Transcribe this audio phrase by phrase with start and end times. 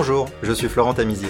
[0.00, 1.28] Bonjour, je suis Florent Tamizier.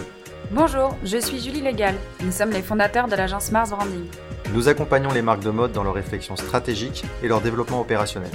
[0.50, 1.94] Bonjour, je suis Julie Légal.
[2.22, 4.04] Nous sommes les fondateurs de l'agence Mars Branding.
[4.52, 8.30] Nous accompagnons les marques de mode dans leur réflexion stratégique et leur développement opérationnel.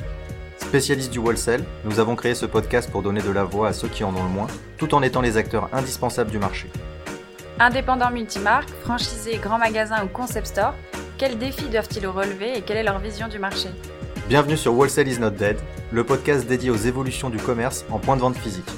[0.57, 3.87] Spécialistes du wholesale, nous avons créé ce podcast pour donner de la voix à ceux
[3.87, 4.47] qui en ont le moins,
[4.79, 6.67] tout en étant les acteurs indispensables du marché.
[7.59, 10.73] Indépendants multimarques, franchisés, grands magasins ou concept stores,
[11.19, 13.69] quels défis doivent-ils relever et quelle est leur vision du marché?
[14.27, 15.57] Bienvenue sur Wholesale is not dead,
[15.91, 18.71] le podcast dédié aux évolutions du commerce en point de vente physique.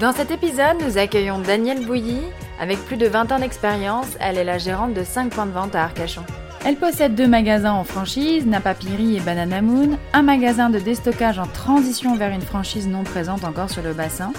[0.00, 2.22] Dans cet épisode, nous accueillons Danielle Bouilly.
[2.58, 5.74] Avec plus de 20 ans d'expérience, elle est la gérante de 5 points de vente
[5.74, 6.22] à Arcachon.
[6.64, 11.46] Elle possède deux magasins en franchise, Napapiri et Banana Moon, un magasin de déstockage en
[11.46, 14.32] transition vers une franchise non présente encore sur le bassin,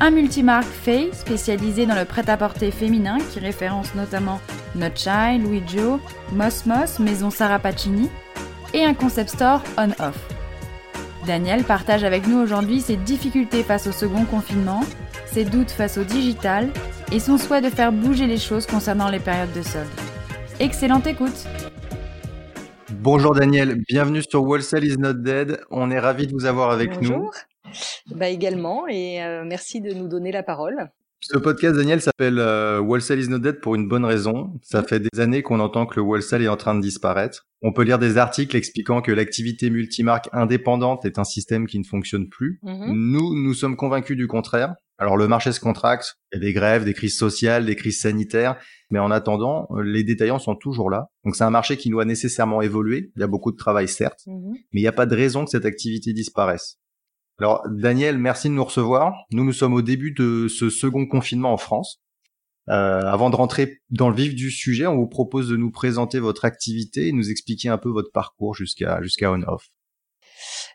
[0.00, 4.40] un multimarque Faye spécialisé dans le prêt-à-porter féminin qui référence notamment
[4.74, 6.00] Notchai, Louis Joe,
[6.32, 8.08] Moss Moss, Maison Sarah Pacini,
[8.72, 10.39] et un concept store on-off.
[11.26, 14.80] Daniel partage avec nous aujourd'hui ses difficultés face au second confinement,
[15.26, 16.70] ses doutes face au digital
[17.12, 19.88] et son souhait de faire bouger les choses concernant les périodes de solde.
[20.60, 21.46] Excellente écoute
[22.92, 25.60] Bonjour Daniel, bienvenue sur Wholesale is not dead.
[25.70, 27.18] On est ravi de vous avoir avec Bonjour.
[27.18, 27.30] nous.
[28.16, 30.90] Bah également, et euh, merci de nous donner la parole.
[31.22, 34.58] Ce podcast, Daniel, s'appelle euh, Wholesale is not dead pour une bonne raison.
[34.62, 37.46] Ça fait des années qu'on entend que le wholesale est en train de disparaître.
[37.60, 41.84] On peut lire des articles expliquant que l'activité multimarque indépendante est un système qui ne
[41.84, 42.58] fonctionne plus.
[42.62, 42.92] Mhm.
[42.94, 44.74] Nous, nous sommes convaincus du contraire.
[44.96, 48.00] Alors le marché se contracte, il y a des grèves, des crises sociales, des crises
[48.00, 48.56] sanitaires,
[48.90, 51.06] mais en attendant, euh, les détaillants sont toujours là.
[51.24, 53.10] Donc c'est un marché qui doit nécessairement évoluer.
[53.16, 54.52] Il y a beaucoup de travail, certes, Mhm.
[54.72, 56.76] mais il n'y a pas de raison que cette activité disparaisse.
[57.40, 59.14] Alors, Daniel, merci de nous recevoir.
[59.32, 62.02] Nous, nous sommes au début de ce second confinement en France.
[62.68, 66.18] Euh, avant de rentrer dans le vif du sujet, on vous propose de nous présenter
[66.20, 69.70] votre activité et nous expliquer un peu votre parcours jusqu'à jusqu'à on-off.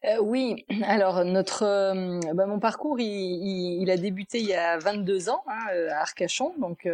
[0.05, 5.29] Euh, oui, alors notre, euh, bah, mon parcours, il, a débuté il y a 22
[5.29, 6.87] ans hein, euh, à Arcachon, donc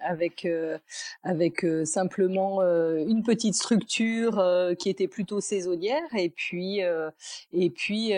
[0.00, 0.46] avec
[1.22, 4.42] avec simplement une petite structure
[4.78, 6.80] qui était plutôt saisonnière, et puis
[7.52, 8.12] et puis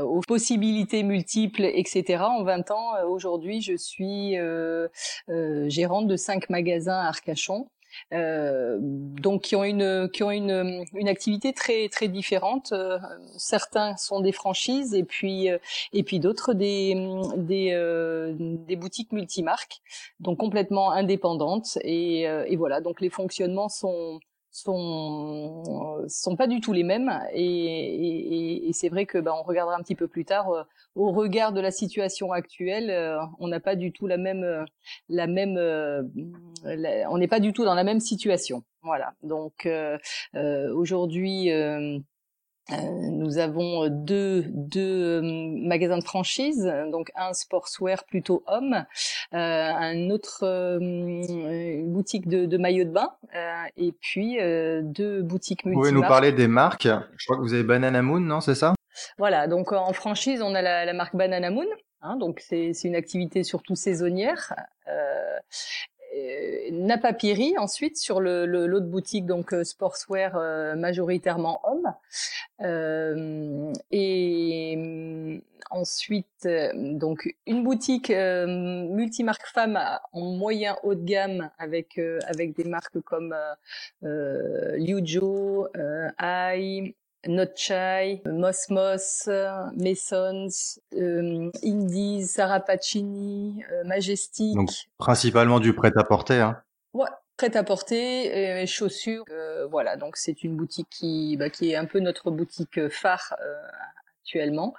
[0.00, 2.24] aux possibilités multiples, etc.
[2.24, 4.36] En 20 ans, aujourd'hui, je suis
[5.68, 7.68] gérante de cinq magasins à Arcachon.
[8.12, 12.72] Euh, donc qui ont une qui ont une, une activité très très différente.
[12.72, 12.98] Euh,
[13.36, 15.58] certains sont des franchises et puis euh,
[15.92, 16.94] et puis d'autres des
[17.36, 19.80] des euh, des boutiques multimarques,
[20.20, 22.80] donc complètement indépendantes et, euh, et voilà.
[22.80, 24.20] Donc les fonctionnements sont
[24.56, 29.42] sont sont pas du tout les mêmes et, et, et c'est vrai que bah, on
[29.42, 30.62] regardera un petit peu plus tard euh,
[30.94, 34.64] au regard de la situation actuelle euh, on n'a pas du tout la même
[35.10, 36.02] la même euh,
[37.10, 38.64] on n'est pas du tout dans la même situation.
[38.82, 39.12] Voilà.
[39.22, 39.68] Donc
[40.34, 41.50] aujourd'hui
[42.70, 48.84] nous avons deux, deux euh, magasins de franchise, donc un sportswear plutôt homme,
[49.34, 54.80] euh, un autre euh, une boutique de, de maillots de bain, euh, et puis euh,
[54.82, 55.90] deux boutiques Vous multimarques.
[55.94, 58.74] pouvez nous parler des marques Je crois que vous avez Banana Moon, non C'est ça?
[59.18, 61.66] Voilà, donc en franchise, on a la, la marque Banana Moon,
[62.02, 64.54] hein, donc c'est c'est une activité surtout saisonnière.
[64.88, 65.38] Euh, euh,
[66.72, 71.92] Napapiri ensuite sur le le- l'autre boutique donc euh, sportswear euh, majoritairement homme.
[72.62, 75.40] Euh, et hum,
[75.70, 79.78] ensuite euh, donc une boutique euh, multimarque femme
[80.12, 83.54] en moyen haut de gamme avec euh, avec des marques comme euh,
[84.04, 86.94] euh, Liujo, euh, Ai,
[87.28, 96.40] Notchai, Moss Moss, euh, Masons, euh, Indies, Sarah Pacini, euh, Majestic, Donc principalement du prêt-à-porter.
[96.40, 96.62] Hein.
[96.94, 99.24] ouais, prêt-à-porter, euh, chaussures.
[99.30, 103.34] euh, voilà, donc c'est une boutique qui, bah, qui est un peu notre boutique phare
[104.22, 104.74] actuellement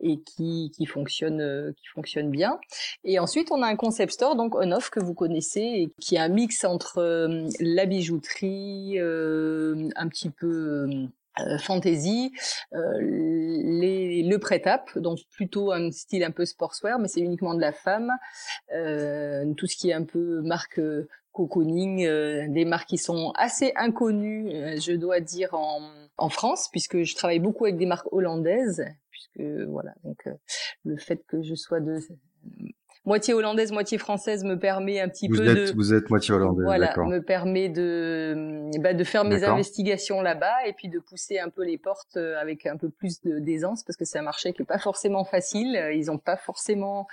[0.00, 2.58] et qui, qui fonctionne qui fonctionne bien.
[3.04, 6.18] Et ensuite, on a un concept store donc on-off que vous connaissez et qui est
[6.18, 10.88] un mix entre euh, la bijouterie, euh, un petit peu
[11.40, 12.32] euh, fantasy,
[12.72, 17.60] euh, les, le prêt-à-p, donc plutôt un style un peu sportswear, mais c'est uniquement de
[17.60, 18.10] la femme.
[18.74, 23.32] Euh, tout ce qui est un peu marque euh, cocooning, euh, des marques qui sont
[23.36, 24.50] assez inconnues,
[24.80, 25.80] je dois dire en,
[26.16, 30.26] en France, puisque je travaille beaucoup avec des marques hollandaises, puisque voilà, donc
[30.84, 31.98] le fait que je sois de
[33.06, 36.34] moitié hollandaise, moitié française me permet un petit Vous peu êtes, de vous êtes moitié
[36.34, 37.06] hollandais, voilà, d'accord.
[37.08, 41.64] me permet de bah, de faire mes investigations là-bas et puis de pousser un peu
[41.64, 44.66] les portes euh, avec un peu plus d'aisance parce que c'est un marché qui est
[44.66, 45.76] pas forcément facile.
[45.76, 47.06] Euh, Ils ont pas forcément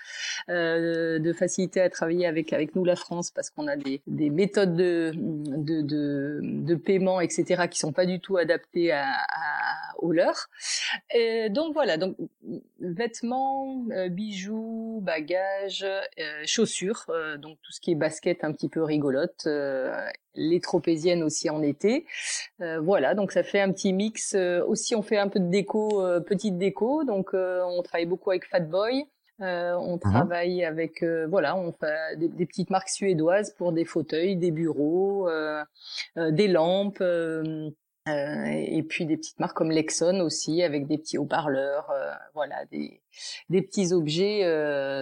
[0.49, 4.29] euh, de facilité à travailler avec avec nous la France parce qu'on a des, des
[4.29, 9.82] méthodes de, de de de paiement etc qui sont pas du tout adaptées à, à
[9.99, 10.49] aux leurs.
[11.13, 12.15] Et donc voilà, donc
[12.79, 15.85] vêtements, bijoux, bagages,
[16.45, 17.05] chaussures,
[17.37, 19.47] donc tout ce qui est basket un petit peu rigolote,
[20.35, 22.05] les tropéziennes aussi en été.
[22.59, 24.35] voilà, donc ça fait un petit mix.
[24.67, 29.07] aussi, on fait un peu de déco, petite déco, donc on travaille beaucoup avec Fatboy.
[29.41, 33.83] Euh, on mmh travaille avec, euh, voilà, on fait des, petites marques suédoises pour des
[33.83, 35.63] fauteuils, des bureaux, euh,
[36.15, 37.03] des lampes,
[38.05, 41.91] et puis des petites marques comme Lexon aussi, avec des petits haut-parleurs,
[42.33, 43.01] voilà, des,
[43.49, 44.41] des petits objets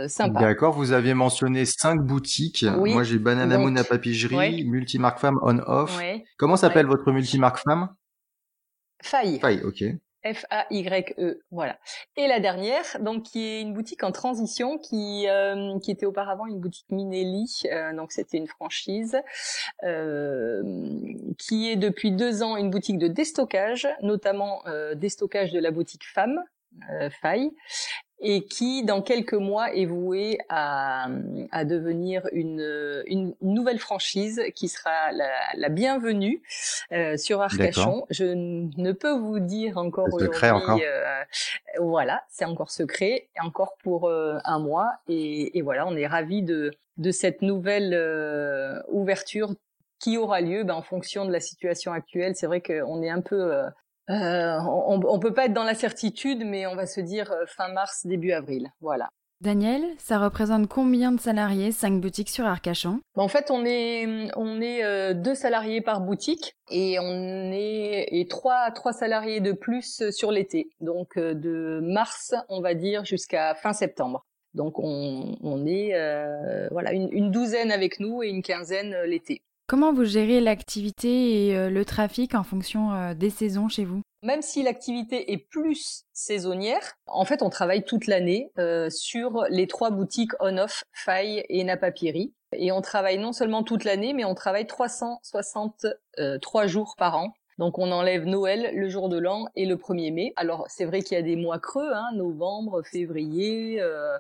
[0.07, 0.39] sympas.
[0.39, 2.63] D'accord, vous aviez mentionné cinq boutiques.
[2.63, 5.99] Moi, j'ai Banana Moon à papigerie, Multimarque Femme on-off.
[6.37, 7.89] Comment s'appelle votre multimarque femme?
[9.01, 9.39] Faille.
[9.39, 9.83] Faille, ok.
[10.23, 11.77] F-A-Y-E, voilà.
[12.15, 16.45] Et la dernière, donc qui est une boutique en transition, qui euh, qui était auparavant
[16.45, 19.17] une boutique Minelli, euh, donc c'était une franchise,
[19.83, 20.61] euh,
[21.37, 24.63] qui est depuis deux ans une boutique de déstockage, notamment
[24.95, 26.43] déstockage de la boutique Femme,
[27.21, 27.51] Faille,
[28.21, 31.07] et qui, dans quelques mois, est voué à,
[31.51, 36.41] à devenir une, une, nouvelle franchise qui sera la, la bienvenue
[36.91, 38.05] euh, sur Arcachon.
[38.11, 40.83] Je ne peux vous dire encore aujourd'hui.
[40.85, 41.23] Euh,
[41.79, 44.91] voilà, c'est encore secret, encore pour euh, un mois.
[45.07, 49.51] Et, et, voilà, on est ravis de, de cette nouvelle euh, ouverture
[49.99, 52.35] qui aura lieu ben, en fonction de la situation actuelle.
[52.35, 53.51] C'est vrai qu'on est un peu
[54.11, 57.45] euh, on, on peut pas être dans la certitude, mais on va se dire euh,
[57.47, 58.69] fin mars, début avril.
[58.81, 59.09] Voilà.
[59.39, 62.99] Daniel, ça représente combien de salariés, cinq boutiques sur Arcachon?
[63.15, 68.27] En fait, on est on est euh, deux salariés par boutique et on est et
[68.27, 70.69] trois trois salariés de plus sur l'été.
[70.79, 74.25] Donc de mars, on va dire jusqu'à fin septembre.
[74.53, 75.95] Donc on, on est
[76.69, 79.41] voilà une, une, douzaine avec nous et une quinzaine l'été.
[79.71, 84.01] Comment vous gérez l'activité et euh, le trafic en fonction euh, des saisons chez vous?
[84.21, 89.67] Même si l'activité est plus saisonnière, en fait, on travaille toute l'année euh, sur les
[89.67, 92.33] trois boutiques On-Off, Faille et Napapiri.
[92.53, 97.33] Et on travaille non seulement toute l'année, mais on travaille 363 jours par an.
[97.57, 100.33] Donc on enlève Noël, le jour de l'an et le 1er mai.
[100.35, 104.17] Alors c'est vrai qu'il y a des mois creux, hein, novembre, février, euh,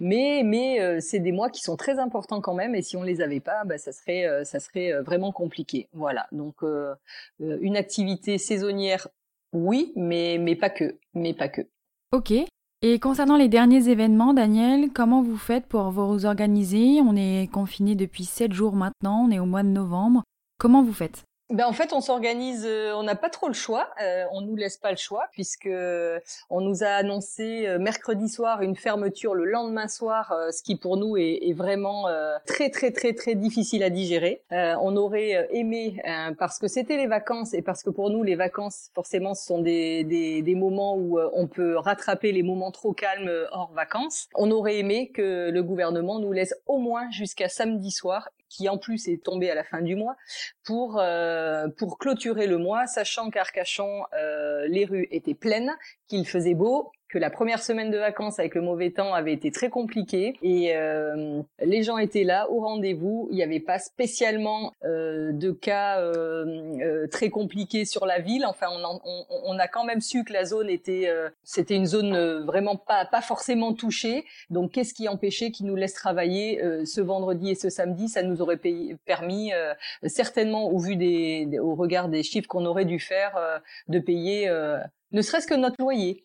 [0.00, 2.74] mais euh, c'est des mois qui sont très importants quand même.
[2.74, 5.88] Et si on les avait pas, bah, ça serait euh, vraiment compliqué.
[5.92, 6.26] Voilà.
[6.32, 6.56] Donc
[7.40, 9.08] une activité saisonnière,
[9.52, 11.62] oui, mais mais pas que, mais pas que.
[12.12, 12.32] Ok.
[12.82, 17.00] Et concernant les derniers événements, Daniel, comment vous faites pour vous organiser?
[17.00, 20.22] On est confiné depuis 7 jours maintenant, on est au mois de novembre.
[20.58, 21.24] Comment vous faites?
[21.54, 24.56] Ben en fait, on s'organise, euh, on n'a pas trop le choix, euh, on nous
[24.56, 25.68] laisse pas le choix puisque
[26.50, 30.74] on nous a annoncé euh, mercredi soir une fermeture le lendemain soir, euh, ce qui
[30.76, 32.06] pour nous est, est vraiment
[32.46, 34.42] très très très très difficile à digérer.
[34.50, 36.02] on aurait aimé
[36.38, 39.60] parce que c'était les vacances et parce que pour nous les vacances forcément ce sont
[39.60, 44.28] des, des, des moments où on peut rattraper les moments trop calmes hors vacances.
[44.34, 48.78] On aurait aimé que le gouvernement nous laisse au moins jusqu'à samedi soir qui en
[48.78, 50.16] plus est tombé à la fin du mois,
[50.64, 55.72] pour euh, pour clôturer le mois, sachant qu'Arcachon, euh, les rues étaient pleines,
[56.06, 59.52] qu'il faisait beau, que la première semaine de vacances avec le mauvais temps avait été
[59.52, 63.28] très compliquée et euh, les gens étaient là au rendez-vous.
[63.30, 68.44] Il n'y avait pas spécialement euh, de cas euh, très compliqués sur la ville.
[68.44, 71.08] Enfin, on, a quand même su que la zone était,
[71.44, 74.24] c'était une zone vraiment pas pas forcément touchée.
[74.50, 78.08] Donc, qu'est-ce qui empêchait qu'ils nous laissent travailler ce vendredi et ce samedi?
[78.08, 78.60] Ça nous aurait
[79.04, 79.52] permis
[80.06, 83.38] certainement, au vu des, au regard des chiffres qu'on aurait dû faire,
[83.86, 84.50] de payer
[85.14, 86.23] ne serait-ce que notre loyer.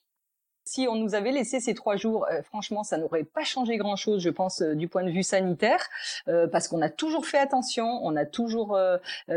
[0.71, 4.21] Si on nous avait laissé ces trois jours, euh, franchement, ça n'aurait pas changé grand-chose,
[4.21, 5.83] je pense, euh, du point de vue sanitaire,
[6.27, 8.77] euh, parce qu'on a toujours fait attention, on a toujours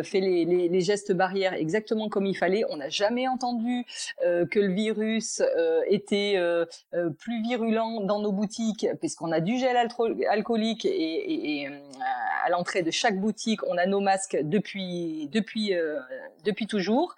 [0.03, 2.65] fait les, gestes barrières exactement comme il fallait.
[2.69, 3.87] On n'a jamais entendu
[4.21, 5.41] que le virus
[5.87, 6.37] était
[7.19, 11.69] plus virulent dans nos boutiques, puisqu'on a du gel alcoolique et,
[12.45, 15.73] à l'entrée de chaque boutique, on a nos masques depuis depuis
[16.45, 17.15] depuis toujours.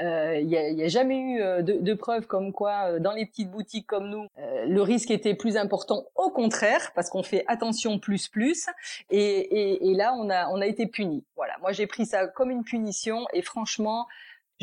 [0.00, 4.10] Il n'y a, jamais eu de, de preuves comme quoi dans les petites boutiques comme
[4.10, 6.04] nous, euh, le risque était plus important.
[6.14, 8.66] Au contraire, parce qu'on fait attention plus plus.
[9.10, 11.24] Et, et, et, là, on a, on a été puni.
[11.36, 11.56] Voilà.
[11.60, 13.26] Moi, j'ai pris ça comme une punition.
[13.32, 14.06] Et franchement,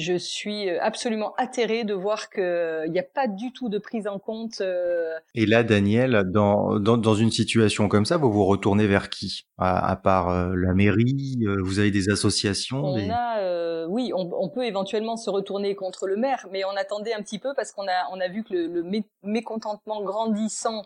[0.01, 4.07] je suis euh, absolument atterrée de voir qu'il n'y a pas du tout de prise
[4.07, 4.59] en compte.
[4.61, 9.09] Euh, Et là, Daniel, dans, dans, dans, une situation comme ça, vous vous retournez vers
[9.09, 9.45] qui?
[9.63, 14.65] À, part euh, la mairie Vous avez des associations On a, oui, on, on, peut
[14.65, 18.09] éventuellement se retourner contre le maire, mais on attendait un petit peu parce qu'on a,
[18.11, 20.81] on a vu que le, le mécontentement grandissant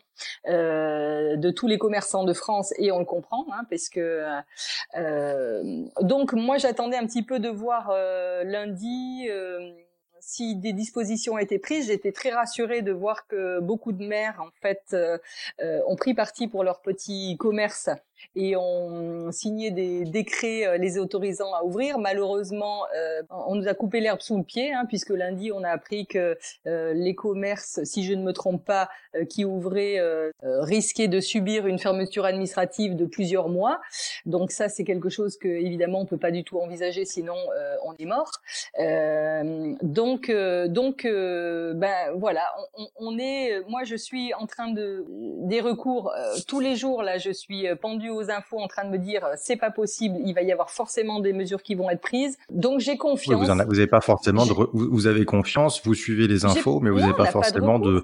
[0.45, 4.25] de tous les commerçants de France, et on le comprend, hein, parce que
[6.01, 7.93] donc moi j'attendais un petit peu de voir
[8.43, 9.71] lundi euh,
[10.25, 14.49] si des dispositions été prises, j'étais très rassurée de voir que beaucoup de maires en
[14.61, 15.17] fait euh,
[15.61, 17.89] euh, ont pris parti pour leur petit commerce
[18.35, 21.97] et ont signé des décrets euh, les autorisant à ouvrir.
[21.99, 22.83] Malheureusement,
[23.29, 26.37] on nous a coupé l'herbe sous le pied, hein, puisque lundi, on a appris que
[26.65, 28.89] les commerces, si je ne me trompe pas,
[29.29, 29.99] qui ouvraient,
[30.43, 33.79] risquaient de subir une fermeture administrative de plusieurs mois.
[34.25, 37.35] Donc ça, c'est quelque chose que évidemment on peut pas du tout envisager, sinon
[37.85, 38.31] on est mort.
[39.81, 40.31] donc,
[40.67, 42.43] donc, ben voilà,
[42.77, 43.61] on, on, est.
[43.67, 45.05] Moi, je suis en train de
[45.47, 46.13] des recours
[46.47, 47.03] tous les jours.
[47.03, 50.17] Là, je suis pendue aux infos en train de me dire euh, c'est pas possible,
[50.25, 52.37] il va y avoir forcément des mesures qui vont être prises.
[52.49, 53.47] Donc j'ai confiance.
[53.47, 57.13] vous, n'avez pas forcément de, vous avez confiance, vous suivez les infos, mais vous n'avez
[57.13, 58.03] pas forcément de, de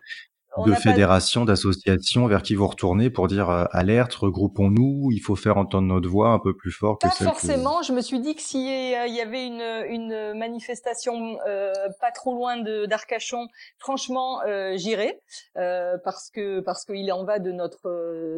[0.75, 5.87] fédérations, d'associations vers qui vous retournez pour dire euh, alerte, regroupons-nous, il faut faire entendre
[5.87, 7.81] notre voix un peu plus fort que pas celle forcément.
[7.81, 12.57] Je me suis dit que s'il y avait une, une manifestation euh, pas trop loin
[12.57, 15.21] de d'Arcachon, franchement, euh, j'irais
[15.57, 17.89] euh, parce que parce qu'il en va de notre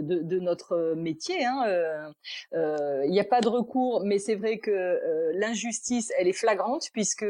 [0.02, 1.46] de, de notre métier.
[1.46, 2.12] Hein.
[2.54, 5.00] Il n'y a pas de recours, mais c'est vrai que
[5.36, 7.26] l'injustice, elle est flagrante puisque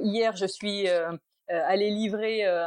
[0.00, 1.12] hier je suis euh,
[1.50, 2.66] aller livrer euh,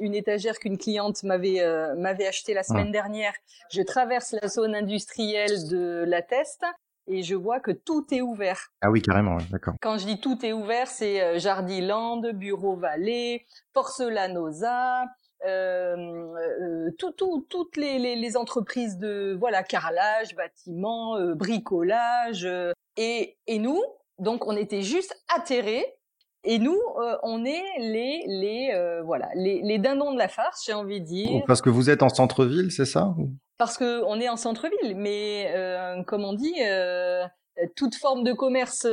[0.00, 3.34] une étagère qu'une cliente m'avait euh, m'avait acheté la semaine dernière.
[3.70, 6.64] Je traverse la zone industrielle de la Teste
[7.06, 8.68] et je vois que tout est ouvert.
[8.80, 9.74] Ah oui, carrément, d'accord.
[9.82, 15.04] Quand je dis tout est ouvert, c'est Jardiland, Bureau Vallée, Porcelanosa,
[15.46, 22.48] euh, tout, tout, toutes les, les, les, entreprises de voilà carrelage, bâtiment, bricolage
[22.96, 23.82] et, et nous,
[24.18, 25.84] donc on était juste atterrés
[26.44, 30.62] et nous, euh, on est les les euh, voilà les, les dindons de la farce,
[30.66, 31.42] j'ai envie de dire.
[31.46, 33.14] Parce que vous êtes en centre-ville, c'est ça
[33.56, 36.54] Parce que on est en centre-ville, mais euh, comme on dit,
[37.76, 38.86] toute forme de commerce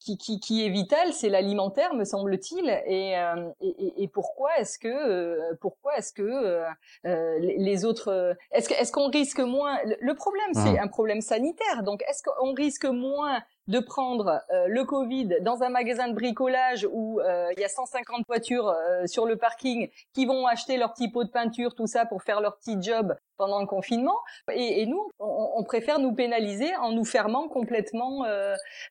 [0.00, 2.68] qui, qui, qui, est vital, c'est l'alimentaire, me semble-t-il.
[2.86, 3.12] Et,
[3.60, 6.64] et, et, pourquoi est-ce que pourquoi est-ce que
[7.04, 9.78] les autres est-ce est-ce qu'on risque moins?
[9.84, 10.82] Le problème, c'est ah.
[10.82, 11.84] un problème sanitaire.
[11.84, 16.86] Donc, est-ce qu'on risque moins de prendre euh, le Covid dans un magasin de bricolage
[16.90, 20.92] où euh, il y a 150 voitures euh, sur le parking qui vont acheter leur
[20.92, 24.18] petit pot de peinture, tout ça pour faire leur petit job pendant le confinement.
[24.52, 28.24] Et, nous, on, préfère nous pénaliser en nous fermant complètement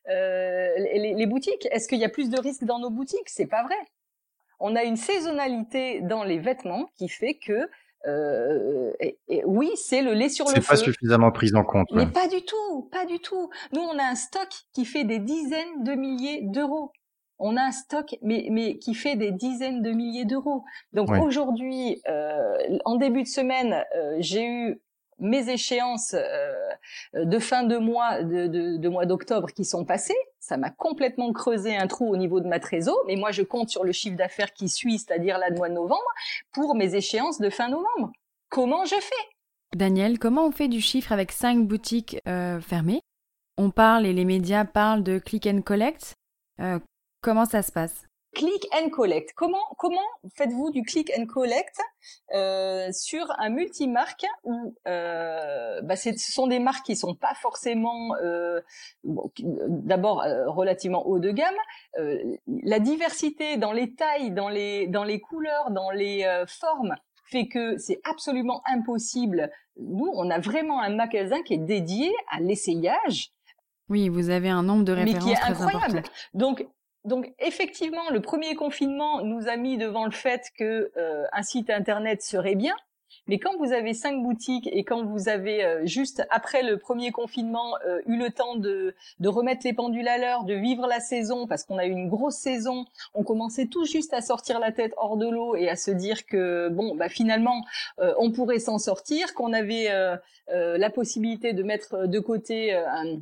[0.06, 1.66] les, les, boutiques.
[1.70, 3.28] Est-ce qu'il y a plus de risques dans nos boutiques?
[3.28, 3.76] C'est pas vrai.
[4.60, 7.68] On a une saisonnalité dans les vêtements qui fait que
[8.06, 10.60] euh, et, oui, c'est le lait sur le feu.
[10.60, 11.88] C'est pas suffisamment pris en compte.
[11.92, 13.50] Mais pas du tout, pas du tout.
[13.72, 16.92] Nous, on a un stock qui fait des dizaines de milliers d'euros.
[17.38, 20.64] On a un stock, mais, mais qui fait des dizaines de milliers d'euros.
[20.92, 24.80] Donc aujourd'hui, euh, en début de semaine, euh, j'ai eu
[25.22, 26.52] mes échéances euh,
[27.14, 31.86] de fin de mois de, mois d'octobre qui sont passées, ça m'a complètement creusé un
[31.86, 33.02] trou au niveau de ma trésor.
[33.06, 36.02] Mais moi, je compte sur le chiffre d'affaires qui suit, c'est-à-dire la mois de novembre,
[36.52, 38.12] pour mes échéances de fin novembre.
[38.50, 39.76] Comment je fais?
[39.76, 43.00] Daniel, comment on fait du chiffre avec cinq boutiques euh, fermées?
[43.56, 46.14] On parle et les médias parlent de click and collect.
[46.60, 46.78] Euh,
[47.22, 48.06] comment ça se passe?
[48.42, 49.34] Click and collect.
[49.36, 50.00] Comment comment
[50.34, 51.80] faites-vous du click and collect
[52.34, 58.16] euh, sur un multimarque où euh, bah ce sont des marques qui sont pas forcément
[58.16, 58.60] euh,
[59.04, 61.54] d'abord relativement haut de gamme.
[62.64, 66.96] La diversité dans les tailles, dans les dans les couleurs, dans les formes
[67.26, 69.50] fait que c'est absolument impossible.
[69.76, 73.30] Nous, on a vraiment un magasin qui est dédié à l'essayage.
[73.88, 76.02] Oui, vous avez un nombre de références mais qui est incroyable.
[76.34, 76.66] Donc
[77.04, 81.70] donc effectivement, le premier confinement nous a mis devant le fait que euh, un site
[81.70, 82.74] internet serait bien.
[83.26, 87.10] Mais quand vous avez cinq boutiques et quand vous avez euh, juste après le premier
[87.10, 90.98] confinement euh, eu le temps de, de remettre les pendules à l'heure, de vivre la
[90.98, 94.72] saison, parce qu'on a eu une grosse saison, on commençait tout juste à sortir la
[94.72, 97.64] tête hors de l'eau et à se dire que bon, bah finalement,
[97.98, 99.88] on pourrait s'en sortir, qu'on avait
[100.48, 103.18] la possibilité de mettre de côté un,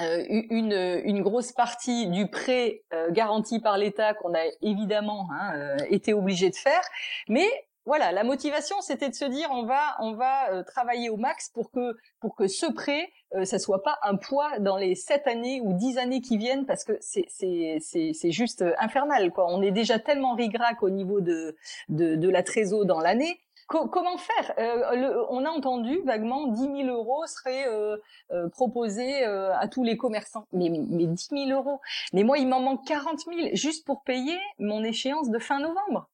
[0.00, 0.72] euh, une,
[1.04, 6.14] une, grosse partie du prêt euh, garanti par l'État qu'on a évidemment hein, euh, été
[6.14, 6.80] obligé de faire,
[7.28, 7.46] mais
[7.84, 11.70] voilà, la motivation c'était de se dire on va on va travailler au max pour
[11.72, 13.10] que pour que ce prêt
[13.42, 16.84] ça soit pas un poids dans les sept années ou dix années qui viennent parce
[16.84, 19.46] que c'est c'est c'est c'est juste infernal quoi.
[19.48, 21.56] On est déjà tellement rigrac au niveau de
[21.88, 24.52] de, de la trésor dans l'année comment faire?
[24.58, 27.96] Euh, On a entendu vaguement 10 000 euros seraient euh,
[28.32, 30.46] euh, proposés à tous les commerçants.
[30.52, 31.80] Mais, mais 10 000 euros.
[32.12, 36.08] Mais moi, il m'en manque 40 000 juste pour payer mon échéance de fin novembre.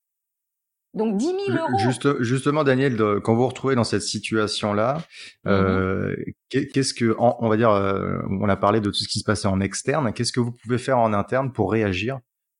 [0.94, 1.78] Donc 10 000 euros.
[1.78, 5.02] Juste, justement, Daniel, quand vous vous retrouvez dans cette situation-là,
[5.44, 6.34] mm-hmm.
[6.48, 9.60] qu'est-ce que, on va dire, on a parlé de tout ce qui se passait en
[9.60, 10.12] externe.
[10.12, 12.18] Qu'est-ce que vous pouvez faire en interne pour réagir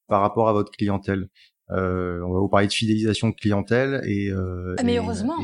[0.09, 1.28] par rapport à votre clientèle?
[1.71, 5.37] Euh, on va vous parler de fidélisation de clientèle et, euh, ah, heureusement,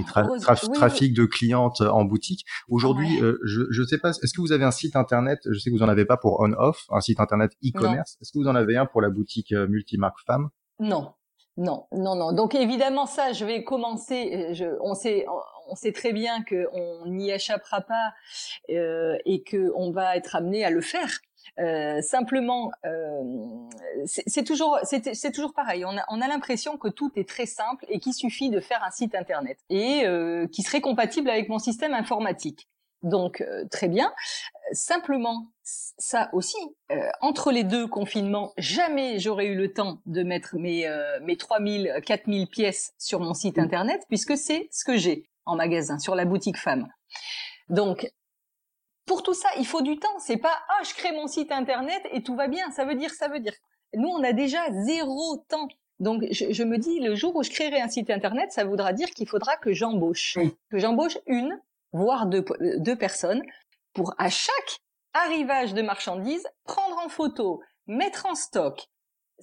[0.73, 2.45] trafic de clientes en boutique.
[2.69, 5.71] Aujourd'hui, euh, je ne sais pas, est-ce que vous avez un site internet Je sais
[5.71, 8.16] que vous en avez pas pour on-off, un site internet e-commerce.
[8.21, 10.49] Est-ce que vous en avez un pour la boutique euh, multimarque femme?
[10.81, 11.12] Non,
[11.57, 12.33] non, non, non.
[12.33, 14.54] Donc évidemment, ça, je vais commencer.
[14.54, 15.26] Je, on sait,
[15.69, 18.12] on sait très bien qu'on n'y échappera pas
[18.71, 21.21] euh, et qu'on va être amené à le faire.
[21.58, 23.22] Euh, simplement, euh,
[24.06, 25.84] c'est toujours, c'est toujours pareil.
[25.84, 28.82] On a, on a l'impression que tout est très simple et qu'il suffit de faire
[28.84, 32.68] un site internet et euh, qui serait compatible avec mon système informatique.
[33.02, 34.12] Donc euh, très bien.
[34.72, 36.56] Simplement, ça aussi,
[36.90, 40.90] euh, entre les deux confinements, jamais j'aurais eu le temps de mettre mes
[41.22, 45.98] mes 3000, 4000 pièces sur mon site internet puisque c'est ce que j'ai en magasin
[45.98, 46.88] sur la boutique femme.
[47.68, 48.10] Donc
[49.06, 50.18] pour tout ça, il faut du temps.
[50.18, 52.70] C'est pas ah je crée mon site internet et tout va bien.
[52.70, 53.54] Ça veut dire ça veut dire.
[53.94, 55.68] Nous on a déjà zéro temps.
[56.00, 59.11] Donc je, me dis le jour où je créerai un site internet, ça voudra dire
[59.11, 60.37] qu'il faudra que j'embauche,
[60.70, 61.61] que j'embauche une
[61.92, 62.44] voire deux,
[62.78, 63.42] deux personnes
[63.92, 64.80] pour à chaque
[65.12, 68.88] arrivage de marchandises prendre en photo, mettre en stock,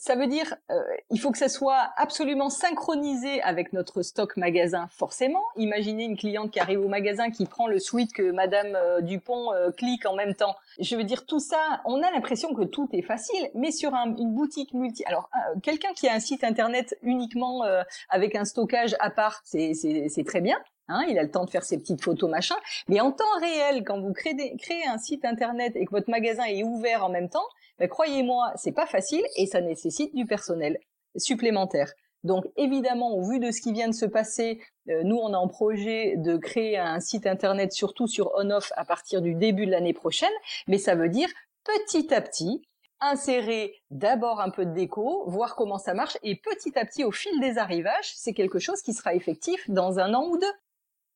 [0.01, 0.81] ça veut dire euh,
[1.12, 5.43] il faut que ça soit absolument synchronisé avec notre stock magasin forcément.
[5.58, 9.53] Imaginez une cliente qui arrive au magasin qui prend le suite que Madame euh, Dupont
[9.53, 10.55] euh, clique en même temps.
[10.79, 14.34] Je veux dire tout ça, on a l'impression que tout est facile, mais sur une
[14.34, 15.03] boutique multi.
[15.05, 15.29] Alors
[15.62, 17.62] quelqu'un qui a un site internet uniquement
[18.10, 20.58] avec un stockage à part, c'est très bien.
[20.88, 22.56] Hein, il a le temps de faire ses petites photos, machin.
[22.88, 26.64] Mais en temps réel, quand vous créez, un site internet et que votre magasin est
[26.64, 27.48] ouvert en même temps,
[27.80, 30.78] ben, croyez-moi, c'est pas facile et ça nécessite du personnel
[31.16, 31.94] supplémentaire.
[32.24, 35.38] Donc évidemment, au vu de ce qui vient de se passer, euh, nous on a
[35.38, 39.72] en projet de créer un site internet surtout sur on-off à partir du début de
[39.72, 40.30] l'année prochaine,
[40.68, 41.30] mais ça veut dire
[41.64, 42.62] petit à petit
[43.00, 47.12] insérer d'abord un peu de déco, voir comment ça marche, et petit à petit, au
[47.12, 50.54] fil des arrivages, c'est quelque chose qui sera effectif dans un an ou deux.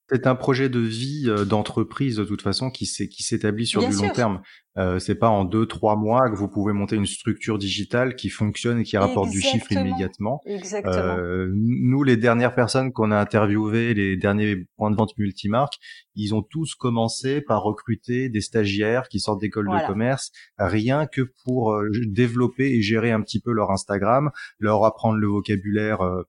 [0.10, 4.10] C'est un projet de vie euh, d'entreprise de toute façon qui s'établit sur du long
[4.10, 4.42] terme.
[4.78, 8.28] Euh, c'est pas en deux trois mois que vous pouvez monter une structure digitale qui
[8.28, 10.42] fonctionne et qui rapporte du chiffre immédiatement.
[10.46, 10.94] Exactement.
[10.96, 15.78] Euh, nous, les dernières personnes qu'on a interviewées, les derniers points de vente multimarques,
[16.16, 21.22] ils ont tous commencé par recruter des stagiaires qui sortent d'écoles de commerce, rien que
[21.46, 24.30] pour euh, développer et gérer un petit peu leur Instagram,
[24.60, 26.24] leur apprendre le vocabulaire euh,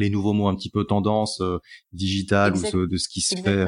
[0.00, 1.58] les nouveaux mots un petit peu tendance euh,
[1.92, 3.66] digitale ou de ce qui se fait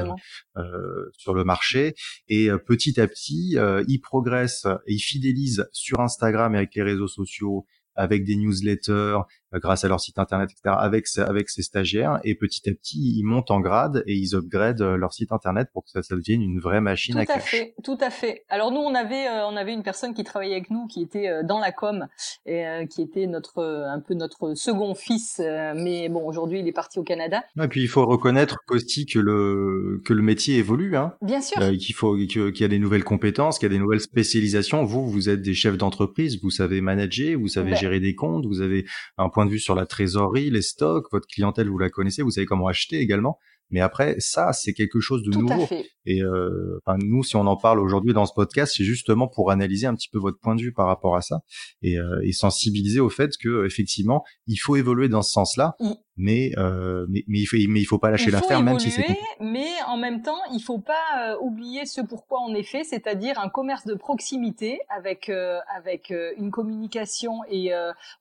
[0.57, 1.95] euh, sur le marché.
[2.29, 3.57] Et euh, petit à petit,
[3.88, 7.67] ils progressent et ils fidélisent sur Instagram et avec les réseaux sociaux
[7.99, 9.21] avec des newsletters, euh,
[9.54, 13.24] grâce à leur site internet, etc., avec avec ces stagiaires, et petit à petit, ils
[13.24, 16.42] montent en grade et ils upgradent euh, leur site internet pour que ça, ça devienne
[16.42, 18.44] une vraie machine tout à, à fait, tout à fait.
[18.48, 21.42] Alors nous, on avait euh, on avait une personne qui travaillait avec nous, qui était
[21.44, 22.06] dans la com,
[22.46, 26.98] et qui était notre un peu notre second fils, mais bon, aujourd'hui, il est parti
[26.98, 27.42] au Canada.
[27.62, 31.14] Et puis il faut reconnaître aussi que le que le métier évolue, hein.
[31.22, 31.58] Bien sûr.
[31.78, 34.84] qu'il faut qu'il y a des nouvelles compétences, qu'il y a des nouvelles spécialisations.
[34.84, 38.46] Vous, vous êtes des chefs d'entreprise, vous savez manager, vous savez ben, gérer des comptes,
[38.46, 41.90] vous avez un point de vue sur la trésorerie, les stocks, votre clientèle, vous la
[41.90, 43.38] connaissez, vous savez comment acheter également.
[43.70, 45.68] Mais après, ça, c'est quelque chose de nouveau.
[46.07, 49.50] Et euh, enfin, nous, si on en parle aujourd'hui dans ce podcast, c'est justement pour
[49.50, 51.40] analyser un petit peu votre point de vue par rapport à ça
[51.83, 55.76] et, euh, et sensibiliser au fait que effectivement, il faut évoluer dans ce sens-là.
[56.20, 59.07] Mais, euh, mais, mais il faut mais il faut pas lâcher l'affaire même si c'est
[59.40, 63.38] mais en même temps il faut pas euh, oublier ce pourquoi on est fait c'est-à-dire
[63.38, 67.70] un commerce de proximité avec euh, avec euh, une communication et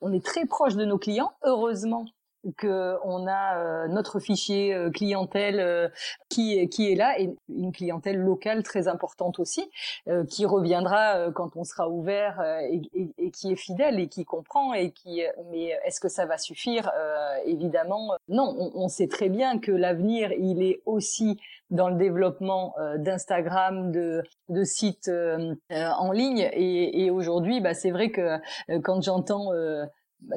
[0.00, 2.06] on est très proche de nos clients heureusement
[2.56, 5.88] que on a euh, notre fichier euh, clientèle euh,
[6.28, 9.70] qui qui est là et une clientèle locale très importante aussi
[10.30, 14.74] qui reviendra quand on sera ouvert et, et, et, qui est fidèle et qui comprend
[14.74, 16.90] et qui mais est-ce que ça va suffire
[17.44, 18.54] évidemment non.
[18.58, 21.38] On, on, sait très bien que l'avenir il est aussi
[21.70, 25.10] dans le développement d'Instagram de de sites
[25.70, 28.38] en ligne et, et aujourd'hui bah c'est vrai que
[28.82, 29.50] quand j'entends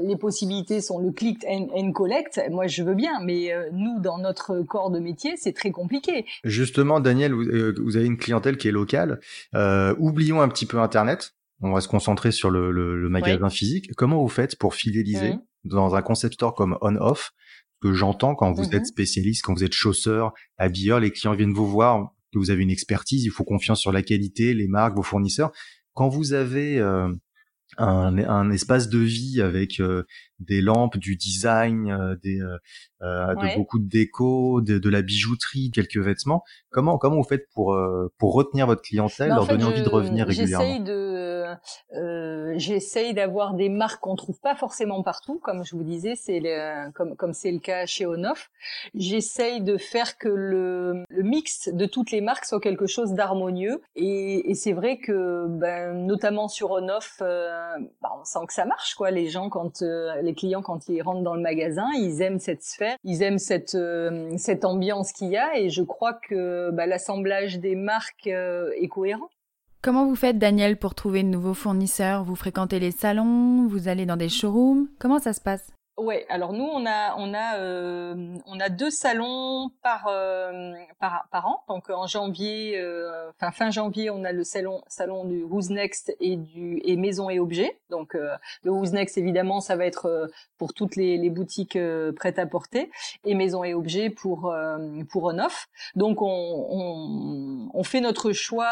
[0.04, 2.42] les possibilités sont le click and, collect.
[2.50, 6.26] Moi, je veux bien, mais euh, nous, dans notre corps de métier, c'est très compliqué.
[6.44, 9.20] Justement, Daniel, vous, euh, avez une clientèle qui est locale.
[9.56, 11.34] Euh, oublions un petit peu Internet.
[11.62, 13.92] On va se concentrer sur le, le, magasin physique.
[13.96, 15.42] Comment vous faites pour fidéliser mmh.
[15.66, 17.34] dans un concept store comme on-off
[17.82, 21.54] que j'entends quand vous êtes mmh spécialiste, quand vous êtes chausseur, habilleur, les clients viennent
[21.54, 24.96] vous voir, que vous avez une expertise, il faut confiance sur la qualité, les marques,
[24.96, 25.52] vos fournisseurs.
[25.94, 26.80] Quand vous avez
[27.78, 30.04] un, un, espace de vie avec euh,
[30.40, 35.72] des lampes, du design, euh, des, euh, de beaucoup de déco, de, de, la bijouterie,
[35.72, 36.44] quelques vêtements.
[36.70, 37.78] Comment comment vous faites pour
[38.18, 40.66] pour retenir votre clientèle, bah, leur donner envie de revenir régulièrement?
[40.66, 41.11] J'essaye de
[42.56, 46.42] j'essaye d'avoir des marques qu'on trouve pas forcément partout, comme je vous disais, c'est
[46.94, 48.50] comme comme c'est le cas chez Onoff.
[48.96, 53.82] J'essaye de faire que le, le, mix de toutes les marques soit quelque chose d'harmonieux,
[53.96, 58.96] et, et c'est vrai que ben, notamment sur Onoff, ben, on sent que ça marche
[58.96, 59.12] quoi.
[59.12, 62.96] Les gens quand les clients quand ils rentrent dans le magasin, ils aiment cette sphère,
[63.04, 63.78] ils aiment cette
[64.38, 69.30] cette ambiance qu'il y a, et je crois que ben, l'assemblage des marques est cohérent.
[69.84, 72.24] Comment vous faites, Daniel, pour trouver de nouveaux fournisseurs?
[72.24, 75.72] Vous fréquentez les salons Vous allez dans des showrooms Comment ça se passe?
[75.98, 81.28] Ouais, alors nous on a on a euh, on a deux salons par euh, par,
[81.32, 81.64] par an.
[81.68, 86.16] Donc en janvier, euh, enfin fin janvier, on a le salon salon du Who's Next
[86.20, 87.80] et du et Maison et Objets.
[87.90, 91.78] Donc le Who's Next évidemment, ça va être pour toutes les, les boutiques
[92.16, 92.90] prêtes à porter
[93.26, 94.56] et Maison et Objets pour
[95.10, 95.68] pour on-off.
[95.96, 98.72] Donc on, on, on fait notre choix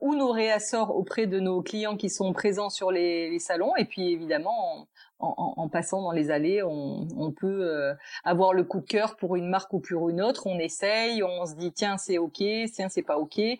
[0.00, 3.84] ou nos réassorts auprès de nos clients qui sont présents sur les, les salons et
[3.84, 4.86] puis évidemment
[5.20, 9.48] en, passant dans les allées, on, peut euh, avoir le coup de cœur pour une
[9.48, 10.46] marque ou pour une autre.
[10.46, 13.58] On essaye, on se dit tiens c'est ok, tiens c'est pas ok, et,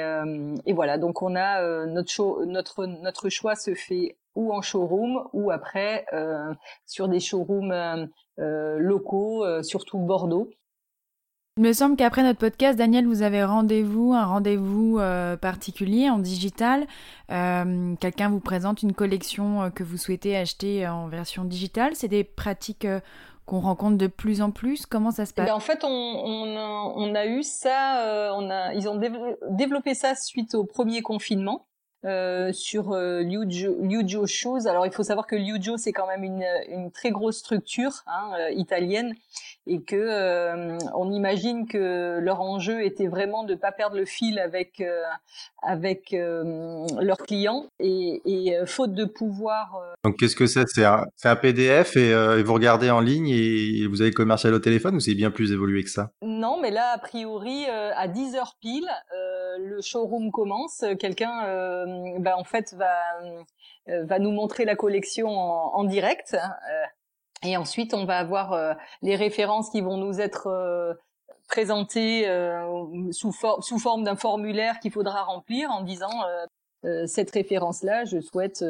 [0.00, 0.98] euh, voilà.
[0.98, 6.06] Donc on a euh, notre notre notre choix se fait ou en showroom ou après
[6.86, 10.50] sur des showrooms locaux, surtout Bordeaux.
[11.56, 16.18] Il me semble qu'après notre podcast, Daniel, vous avez rendez-vous, un rendez-vous euh, particulier en
[16.18, 16.84] digital.
[17.30, 21.92] Euh, quelqu'un vous présente une collection euh, que vous souhaitez acheter en version digitale.
[21.94, 22.88] C'est des pratiques
[23.46, 24.84] qu'on rencontre de plus en plus.
[24.84, 28.32] Comment ça se passe ben, En fait, on, a, eu ça.
[28.34, 29.00] on a, ils ont
[29.52, 31.66] développé ça suite au premier confinement.
[32.04, 34.66] Euh, sur euh, Liujo, Shoes.
[34.66, 38.50] Alors il faut savoir que Liujo c'est quand même une, très grosse structure hein, euh,
[38.50, 39.14] italienne
[39.66, 44.38] et que euh, on imagine que leur enjeu était vraiment de pas perdre le fil
[44.38, 44.82] avec
[45.62, 49.80] avec leurs clients et, faute de pouvoir.
[50.04, 54.02] Donc qu'est-ce que c'est C'est un, PDF et, et, vous regardez en ligne et vous
[54.02, 56.10] avez commercial au téléphone ou c'est bien plus évolué que ça?
[56.44, 58.86] Non, mais là a priori à 10 heures pile
[59.58, 60.84] le showroom commence.
[60.98, 62.92] Quelqu'un euh, bah, en fait va
[63.88, 66.34] euh, nous montrer la collection en, direct.
[66.34, 66.84] Euh,
[67.42, 70.96] et ensuite, on va avoir les références qui vont nous être
[71.46, 72.26] présentées
[73.10, 76.24] sous forme d'un formulaire qu'il faudra remplir en disant
[77.06, 78.64] cette référence-là, je souhaite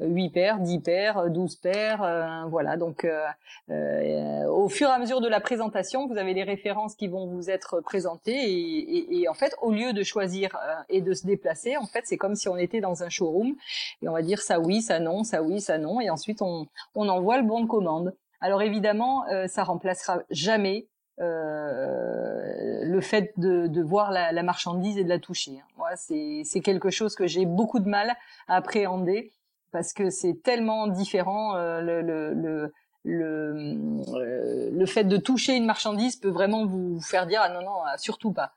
[0.00, 2.76] 8 paires, 10 paires, 12 paires, euh, voilà.
[2.76, 3.24] Donc, euh,
[3.70, 7.26] euh, au fur et à mesure de la présentation, vous avez les références qui vont
[7.26, 10.56] vous être présentées et, et, et en fait, au lieu de choisir
[10.88, 13.54] et de se déplacer, en fait, c'est comme si on était dans un showroom
[14.02, 16.66] et on va dire ça oui, ça non, ça oui, ça non, et ensuite on,
[16.94, 18.14] on envoie le bon de commande.
[18.40, 20.86] Alors évidemment, ça remplacera jamais
[21.18, 25.62] euh, le fait de, de voir la, la, marchandise et de la toucher.
[25.78, 28.14] Moi, c'est quelque chose que j'ai beaucoup de mal
[28.48, 29.32] à appréhender
[29.72, 31.56] parce que c'est tellement différent.
[31.56, 32.72] Euh, le, le, le,
[33.04, 37.82] euh, le, fait de toucher une marchandise peut vraiment vous faire dire ah non non
[37.86, 38.52] ah, surtout pas.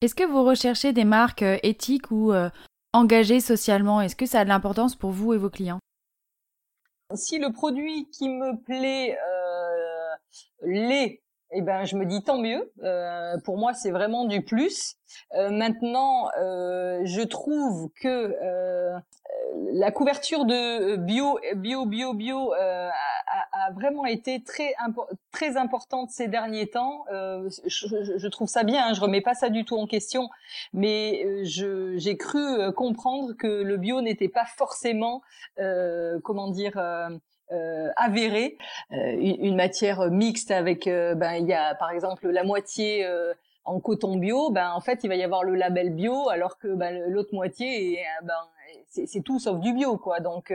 [0.00, 2.32] Est-ce que vous recherchez des marques euh, éthiques ou
[2.92, 4.00] engagées socialement?
[4.00, 5.78] Est-ce que ça a de l'importance pour vous et vos clients?
[7.14, 10.14] Si le produit qui me plaît euh,
[10.62, 12.70] l'est eh ben, je me dis tant mieux.
[12.82, 14.96] Euh, pour moi, c'est vraiment du plus.
[15.34, 18.34] Euh, maintenant, euh, je trouve que
[19.72, 22.90] la couverture de bio, bio, bio, bio a,
[23.52, 24.74] a, vraiment été très
[25.32, 27.04] très importante ces derniers temps.
[27.10, 28.88] Je, je, trouve ça bien.
[28.88, 30.28] Hein, je remets pas ça du tout en question,
[30.72, 35.22] mais j'ai cru comprendre que le bio n'était pas forcément,
[36.22, 36.78] comment dire
[37.52, 38.56] euh, euh,
[38.90, 43.32] une, matière mixte avec, euh, ben il y a par exemple la moitié euh,
[43.64, 46.68] en coton bio, ben en fait il va y avoir le label bio, alors que
[46.68, 48.34] ben, l'autre moitié, ben
[48.88, 50.20] c'est tout sauf du bio quoi.
[50.20, 50.52] Donc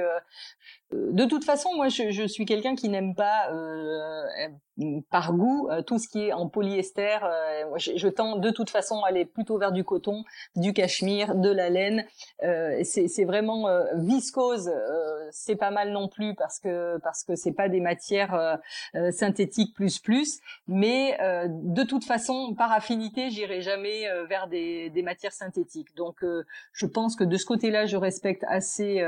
[0.92, 3.50] de toute façon, moi je, suis quelqu'un qui n'aime pas
[5.10, 7.20] par goût euh, tout ce qui est en polyester.
[7.24, 10.24] Euh, je, tends de toute façon à aller plutôt vers du coton,
[10.56, 12.06] du cachemire, de la laine.
[12.44, 14.72] Euh, c'est vraiment viscose,
[15.32, 18.60] c'est pas mal non plus parce que parce que c'est pas des matières
[19.12, 20.40] synthétiques plus plus.
[20.68, 25.96] Mais de toute façon, par affinité, j'irai jamais vers des, matières synthétiques.
[25.96, 26.24] Donc
[26.74, 29.04] je pense que de ce côté-là, respecte assez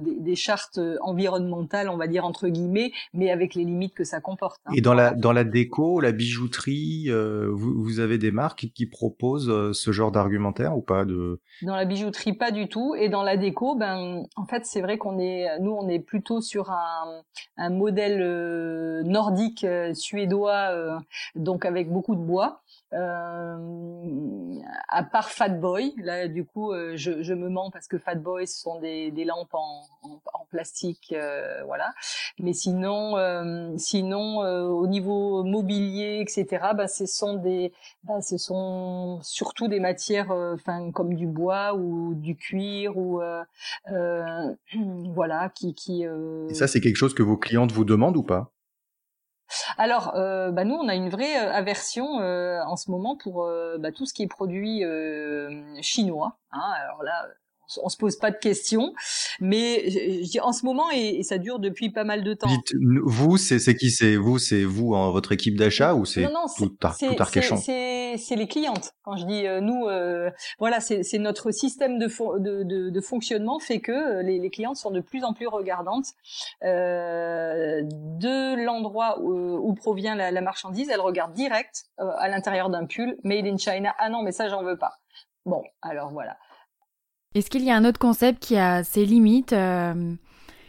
[0.00, 4.20] des, des chartes environnementales, on va dire entre guillemets, mais avec les limites que ça
[4.20, 4.60] comporte.
[4.66, 4.72] Hein.
[4.76, 8.86] Et dans la dans la déco, la bijouterie, euh, vous, vous, avez des marques qui
[8.86, 11.40] proposent euh, ce genre d'argumentaire ou pas de?
[11.62, 12.94] Dans la bijouterie, pas du tout.
[12.94, 16.40] Et dans la déco, ben en fait, c'est vrai qu'on est nous on est plutôt
[16.40, 17.22] sur un
[17.56, 21.00] un modèle euh, nordique suédois,
[21.34, 22.62] donc avec beaucoup de bois.
[22.92, 27.98] Euh, à part Fat Boy, là du coup euh, je, je, me mens parce que
[27.98, 31.94] Fat Boy ce sont des, des lampes en, en, plastique, euh, voilà.
[32.38, 36.72] Mais sinon, euh, sinon au niveau mobilier, etc.
[36.76, 37.72] Bah, ce sont des,
[38.04, 43.22] bah, ce sont surtout des matières, enfin comme du bois ou du cuir ou
[45.14, 46.04] voilà qui qui.
[46.50, 48.52] Et ça c'est quelque chose que vos clientes vous demandent ou pas?
[49.76, 53.48] Alors, euh, bah nous, on a une vraie euh, aversion euh, en ce moment pour
[53.78, 54.82] bah, tout ce qui est produit
[55.80, 56.38] chinois.
[56.52, 56.72] Hein.
[56.76, 57.26] Alors là,
[57.82, 58.92] on se pose pas de questions,
[59.40, 59.84] mais
[60.42, 62.48] en ce moment et, ça dure depuis pas mal de temps.
[62.48, 66.68] Dites, vous, c'est qui c'est vous, c'est vous en votre équipe d'achat ou c'est tout,
[66.68, 67.56] tout Arcachon?
[67.56, 68.92] C'est les clientes.
[69.02, 72.06] Quand je dis euh, nous, euh, voilà, c'est notre système de,
[72.38, 76.06] de, de, fonctionnement fait que euh, les, les, clientes sont de plus en plus regardantes
[76.62, 80.88] euh, de l'endroit où, où, provient la, la, marchandise.
[80.90, 83.94] Elles regardent direct à l'intérieur d'un pull made in China.
[83.98, 84.98] Ah non, mais ça j'en veux pas.
[85.46, 86.36] Bon, alors voilà.
[87.34, 90.14] Est-ce qu'il y a un autre concept qui a ses limites euh,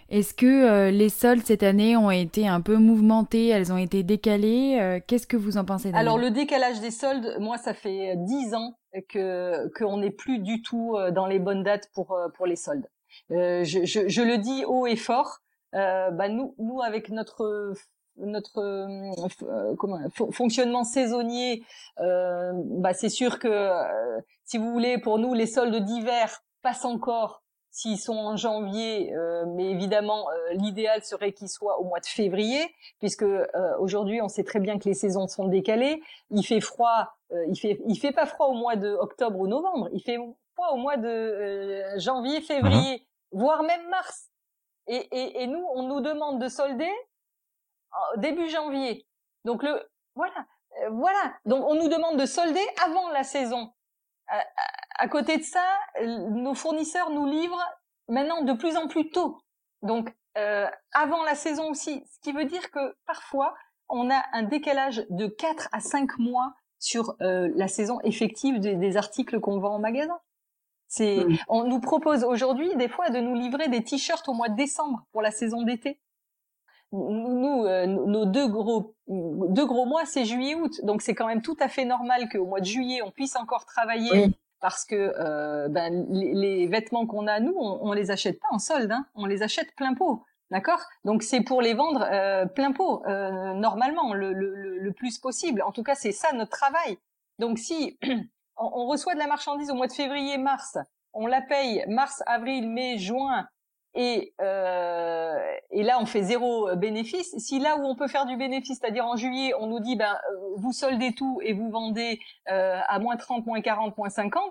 [0.10, 4.04] Est-ce que euh, les soldes cette année ont été un peu mouvementées Elles ont été
[4.04, 8.15] décalées euh, Qu'est-ce que vous en pensez Alors le décalage des soldes, moi ça fait
[8.17, 8.78] dix ans
[9.10, 12.88] que qu'on n'est plus du tout dans les bonnes dates pour pour les soldes.
[13.30, 15.39] Je, je, je, le dis haut et fort.
[15.73, 17.73] bah nous nous avec notre
[18.17, 19.99] notre euh, comment,
[20.32, 21.63] fonctionnement saisonnier,
[21.99, 23.69] euh, bah c'est sûr que
[24.45, 29.45] si vous voulez, pour nous, les soldes d'hiver passe encore s'ils sont en janvier, euh,
[29.47, 32.62] mais évidemment euh, l'idéal serait qu'ils soient au mois de février,
[32.99, 33.47] puisque euh,
[33.80, 36.02] aujourd'hui on sait très bien que les saisons sont décalées.
[36.30, 37.15] Il fait froid,
[37.49, 40.17] il fait il fait pas froid au mois de octobre ou novembre, il fait
[40.54, 43.39] froid au mois de janvier, février, mhm.
[43.39, 44.30] voire même mars.
[44.86, 46.91] Et, et, et, nous on nous demande de solder
[48.17, 49.08] début janvier.
[49.45, 49.82] Donc le
[50.13, 50.45] voilà
[50.91, 53.71] voilà donc on nous demande de solder avant la saison
[54.27, 55.65] à, côté de ça,
[56.05, 57.63] nos fournisseurs nous livrent
[58.07, 59.39] maintenant de plus en plus tôt.
[59.81, 63.53] Donc euh, avant la saison aussi, ce qui veut dire que parfois
[63.89, 68.97] on a un décalage de 4 à 5 mois sur euh, la saison effective des,
[68.97, 70.19] articles qu'on vend en magasin.
[70.88, 71.38] C'est, mmh.
[71.47, 75.05] on nous propose aujourd'hui des fois de nous livrer des t-shirts au mois de décembre
[75.12, 75.99] pour la saison d'été
[76.93, 80.82] nous, euh, nos deux gros, deux gros mois, c'est juillet-août.
[80.84, 83.65] Donc c'est quand même tout à fait normal qu'au mois de juillet, on puisse encore
[83.65, 84.34] travailler.
[84.63, 88.60] Parce que euh, ben, les, vêtements qu'on a, nous, on, on, les achète pas en
[88.60, 90.23] solde, hein, on les achète plein pot.
[90.51, 90.79] D'accord?
[91.03, 95.62] Donc c'est pour les vendre euh, plein pot, euh, normalement, le, le, le, plus possible.
[95.63, 96.97] En tout cas, c'est ça notre travail.
[97.39, 97.97] Donc si
[98.56, 100.77] on, on reçoit de la marchandise au mois de février, mars,
[101.12, 103.47] on la paye mars, avril, mai, juin,
[103.95, 105.39] et, euh,
[105.71, 107.36] et là on fait zéro euh, bénéfice.
[107.38, 110.13] Si là où on peut faire du bénéfice, c'est-à-dire en juillet, on nous dit ben
[110.32, 114.41] euh, vous soldez tout et vous vendez euh, à moins 30, moins 40, moins 50,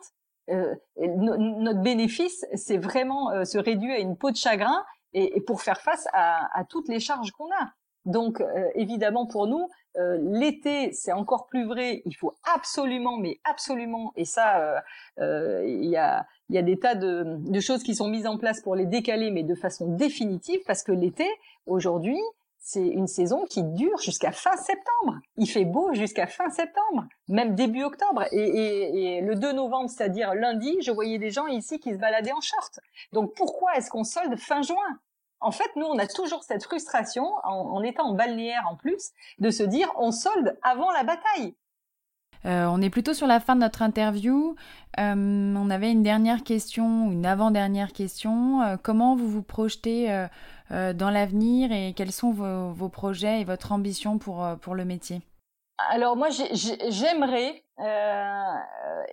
[0.51, 5.41] euh, notre bénéfice c'est vraiment euh, se réduit à une peau de chagrin et, et
[5.41, 7.73] pour faire face à, à toutes les charges qu'on a.
[8.05, 8.43] Donc
[8.75, 12.03] évidemment pour nous, l'été c'est encore plus vrai.
[12.05, 14.83] Il faut absolument, mais absolument, et ça
[15.19, 18.61] il y a il y a des tas de, choses qui sont mises en place
[18.61, 21.27] pour les décaler, mais de façon définitive, parce que l'été,
[21.65, 22.21] aujourd'hui,
[22.59, 25.19] c'est une saison qui dure jusqu'à fin septembre.
[25.39, 28.25] Il fait beau jusqu'à fin septembre, même début octobre.
[28.33, 31.99] Et, et, et le 2 novembre, c'est-à-dire lundi, je voyais des gens ici qui se
[31.99, 32.81] baladaient en short.
[33.13, 35.01] Donc pourquoi est-ce qu'on solde fin juin?
[35.43, 39.11] En fait, nous, on a toujours cette frustration, en, en étant en balnéaire en plus,
[39.39, 41.55] de se dire on solde avant la bataille.
[42.45, 44.57] Euh, on est plutôt sur la fin de notre interview.
[44.99, 48.63] Euh, on avait une dernière question, une avant-dernière question.
[48.63, 50.27] Euh, comment vous vous projetez
[50.71, 55.21] dans l'avenir et quels sont vos, projets et votre ambition pour, pour le métier?
[55.91, 57.63] Alors moi j'aimerais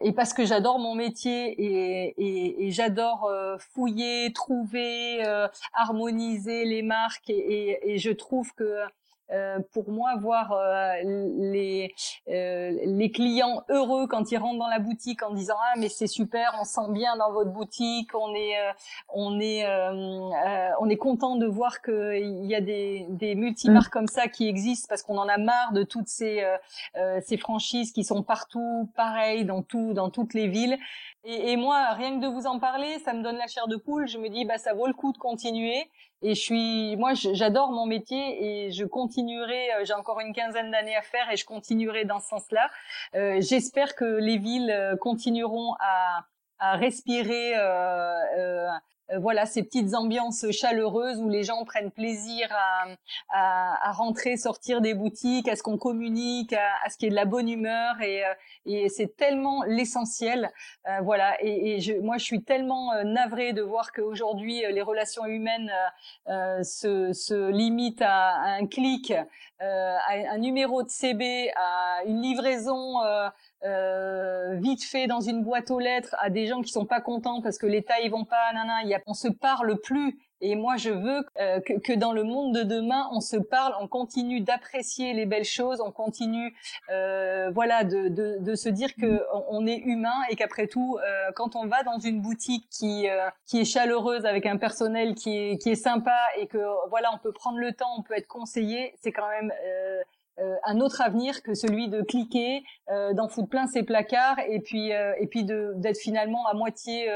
[0.01, 3.31] et parce que j'adore mon métier et, j'adore
[3.73, 5.23] fouiller, trouver,
[5.73, 8.83] harmoniser les marques et, je trouve que
[9.31, 11.93] euh, pour moi voir euh, les
[12.29, 16.07] euh, les clients heureux quand ils rentrent dans la boutique en disant ah mais c'est
[16.07, 18.55] super on sent bien dans votre boutique on est
[19.09, 19.67] on est
[20.79, 23.99] on est content de voir que il y a des des multimarques mm.
[23.99, 26.43] comme ça qui existent parce qu'on en a marre de toutes ces
[27.21, 30.79] ces franchises qui sont partout pareilles dans tout dans toutes les villes
[31.25, 33.75] et, et, moi, rien que de vous en parler, ça me donne la chair de
[33.75, 34.07] poule.
[34.07, 35.89] Je me dis, bah, ça vaut le coup de continuer.
[36.21, 39.73] Et je suis, moi, j'adore mon métier et je continuerai.
[39.73, 42.69] Euh, j'ai encore une quinzaine d'années à faire et je continuerai dans ce sens-là.
[43.15, 46.25] Euh, J'espère que les villes euh, continueront à,
[46.59, 48.67] à respirer euh, euh,
[49.17, 52.85] voilà ces petites ambiances chaleureuses où les gens prennent plaisir à,
[53.29, 57.11] à, à rentrer, sortir des boutiques, à ce qu'on communique, à, ce qu'il y ait
[57.11, 58.23] de la bonne humeur et,
[58.65, 60.51] et c'est tellement l'essentiel.
[61.01, 65.71] voilà et, et je, moi je suis tellement navrée de voir qu'aujourd'hui les relations humaines
[66.27, 69.13] se, se limitent à, à un clic,
[69.59, 72.95] à un numéro de CB, à une livraison
[73.63, 77.41] euh, vite fait dans une boîte aux lettres à des gens qui sont pas contents
[77.41, 80.17] parce que l'État ils vont pas, nana, y a, on se parle plus.
[80.41, 83.73] Et moi, je veux euh, que, que, dans le monde de demain, on se parle,
[83.81, 86.55] on continue d'apprécier les belles choses, on continue,
[86.89, 91.31] euh, voilà, de, de, de, se dire que on est humain et qu'après tout, euh,
[91.35, 95.35] quand on va dans une boutique qui euh, qui est chaleureuse avec un personnel qui
[95.37, 98.27] est qui est sympa et que voilà, on peut prendre le temps, on peut être
[98.27, 99.51] conseillé, c'est quand même
[100.39, 104.39] euh, euh, un autre avenir que celui de cliquer, euh, d'en foutre plein ses placards
[104.47, 107.09] et puis euh, et puis d'être finalement à moitié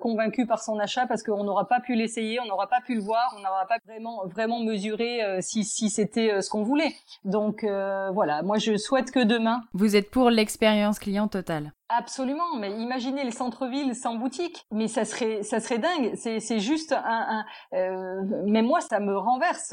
[0.00, 3.00] convaincu par son achat parce qu'on n'aura pas pu l'essayer, on n'aura pas pu le
[3.00, 6.92] voir, on n'aura pas vraiment vraiment mesuré si si c'était ce qu'on voulait.
[7.24, 9.62] Donc voilà, moi je souhaite que demain.
[9.72, 11.72] Vous êtes pour l'expérience client totale.
[11.90, 16.14] Absolument, mais imaginez les centres-villes sans boutique, mais ça serait ça serait dingue.
[16.16, 19.72] C'est juste un, un mais moi ça me renverse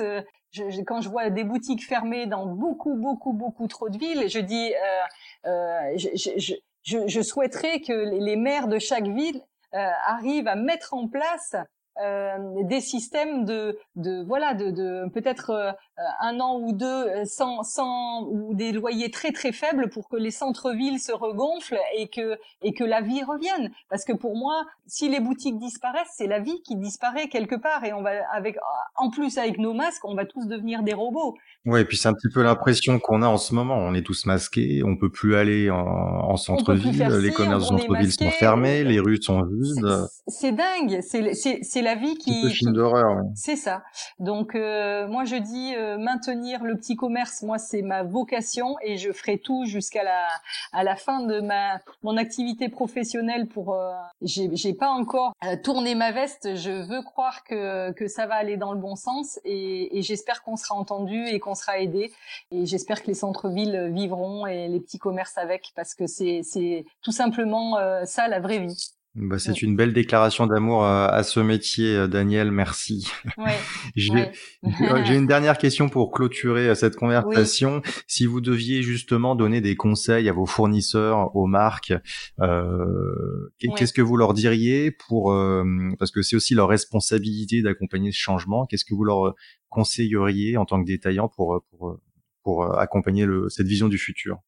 [0.55, 4.39] je, quand je vois des boutiques fermées dans beaucoup, beaucoup, beaucoup trop de villes, je
[4.39, 9.41] dis, euh, euh, je, je, je, souhaiterais que les maires de chaque ville
[9.73, 11.63] euh, arrivent à mettre en place euh,
[11.97, 15.71] des systèmes de, de voilà de, de peut-être euh,
[16.19, 20.17] un an ou deux euh, sans, sans ou des loyers très très faibles pour que
[20.17, 23.71] les centres-villes se regonflent et que et que la vie revienne.
[23.89, 27.85] Parce que pour moi si les boutiques disparaissent c'est la vie qui disparaît quelque part.
[27.85, 28.57] Et on va avec
[28.97, 31.35] en plus avec nos masques on va tous devenir des robots.
[31.65, 33.77] Ouais, et puis c'est un petit peu l'impression qu'on a en ce moment.
[33.77, 38.11] On est tous masqués, on peut plus aller en, en centre-ville, les commerces de centre-ville
[38.11, 40.07] sont fermés, les rues sont vides.
[40.27, 42.41] C'est dingue, c'est la vie qui.
[42.41, 43.21] C'est film d'horreur.
[43.35, 43.83] C'est ça.
[44.19, 47.41] Donc euh, moi je dis euh, maintenir le petit commerce.
[47.43, 50.27] Moi c'est ma vocation et je ferai tout jusqu'à la
[50.73, 53.73] à la fin de ma mon activité professionnelle pour.
[53.73, 56.55] Euh, J'ai pas encore euh, tourné ma veste.
[56.55, 60.43] Je veux croire que que ça va aller dans le bon sens et, et j'espère
[60.43, 62.11] qu'on sera entendu et qu'on sera aidé.
[62.51, 67.11] Et j'espère que les centres-villes vivront et les petits commerces avec, parce que c'est tout
[67.11, 68.95] simplement ça la vraie vie.
[69.15, 72.51] Bah, c'est une belle déclaration d'amour euh, à, ce métier, euh, Daniel.
[72.51, 73.07] Merci.
[73.37, 73.55] Ouais,
[73.95, 77.81] J'ai une dernière question pour clôturer cette conversation.
[78.07, 81.93] Si vous deviez justement donner des conseils à vos fournisseurs, aux marques,
[82.41, 85.33] euh, qu'est-ce que vous leur diriez pour
[85.97, 88.65] parce que c'est aussi leur responsabilité d'accompagner ce changement.
[88.65, 89.33] Qu'est-ce que vous leur
[89.69, 91.99] conseilleriez en tant que détaillant pour pour
[92.43, 94.39] pour accompagner le, cette vision du futur?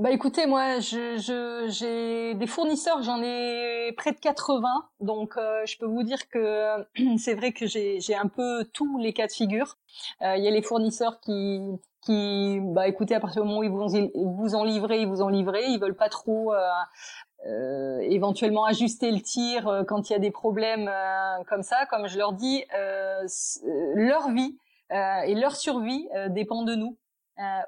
[0.00, 5.76] Bah écoutez, moi, je, j'ai des fournisseurs, j'en ai près de 80, donc euh, je
[5.78, 6.84] peux vous dire que
[7.18, 9.76] c'est vrai que j'ai, j'ai un peu tous les cas de figure.
[10.22, 11.60] Euh, il y a les fournisseurs qui,
[12.02, 15.22] qui, bah écoutez, à partir du moment où ils vous, vous ont livré, ils vous
[15.22, 16.58] ont livré, ils veulent pas trop euh,
[17.46, 21.86] euh, éventuellement ajuster le tir euh, quand il y a des problèmes euh, comme ça.
[21.86, 22.64] Comme je leur dis,
[23.94, 24.58] leur vie
[24.90, 26.96] et leur survie dépend de nous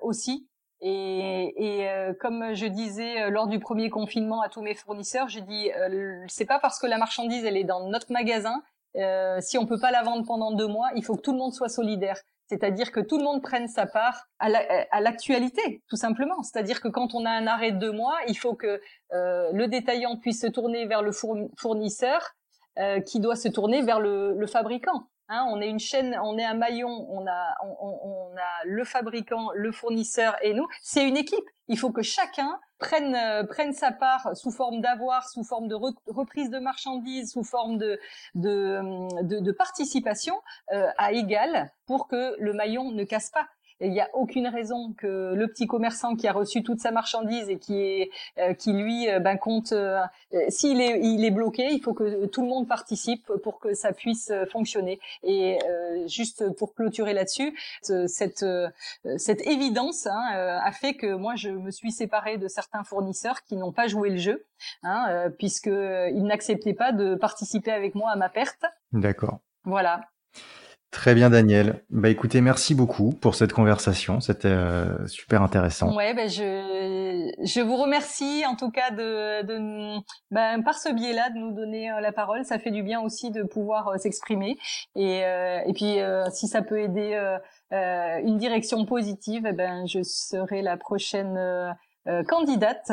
[0.02, 0.48] aussi.
[0.84, 5.28] Et, et euh, comme je disais euh, lors du premier confinement à tous mes fournisseurs,
[5.28, 8.60] je dis euh, c'est pas parce que la marchandise elle est dans notre magasin,
[8.96, 11.38] euh, si on peut pas la vendre pendant deux mois, il faut que tout le
[11.38, 12.20] monde soit solidaire.
[12.46, 16.42] C'est-à-dire que tout le monde prenne sa part à l'actualité, tout simplement.
[16.42, 18.78] C'est-à-dire que quand on a un arrêt de deux mois, il faut que
[19.14, 22.34] euh, le détaillant puisse se tourner vers le fournisseur,
[22.78, 25.04] euh, qui doit se tourner vers le, le fabricant.
[25.28, 27.56] Hein, on est une chaîne, on est un maillon, on a,
[28.64, 30.66] le fabricant, le fournisseur et nous.
[30.82, 31.44] C'est une équipe.
[31.68, 36.50] Il faut que chacun prenne, euh, sa part sous forme d'avoir, sous forme de reprise
[36.50, 37.98] de marchandises, sous forme de,
[38.34, 40.34] de, participation
[40.72, 43.46] euh, à égal pour que le maillon ne casse pas
[43.82, 47.48] il n'y a aucune raison que le petit commerçant qui a reçu toute sa marchandise
[47.48, 50.00] et qui est euh, qui lui euh, ben compte euh,
[50.48, 53.92] s'il est il est bloqué, il faut que tout le monde participe pour que ça
[53.92, 55.00] puisse fonctionner.
[55.22, 55.58] Et
[56.06, 57.56] juste pour clôturer là-dessus,
[58.06, 58.44] cette
[59.16, 63.56] cette évidence hein, a fait que moi je me suis séparée de certains fournisseurs qui
[63.56, 64.46] n'ont pas joué le jeu,
[64.82, 68.64] hein, puisque ils n'acceptaient pas de participer avec moi à ma perte.
[68.92, 69.40] D'accord.
[69.64, 70.00] Voilà.
[70.92, 71.82] Très bien, Daniel.
[71.88, 74.20] Bah écoutez, merci beaucoup pour cette conversation.
[74.20, 75.96] C'était euh, super intéressant.
[75.96, 79.98] Ouais, ben je je vous remercie en tout cas de, de
[80.30, 82.44] ben, par ce biais-là de nous donner euh, la parole.
[82.44, 84.58] Ça fait du bien aussi de pouvoir euh, s'exprimer
[84.94, 85.96] et et puis
[86.30, 87.18] si ça peut aider
[87.70, 91.74] une direction positive, eh ben je serai la prochaine
[92.28, 92.90] candidate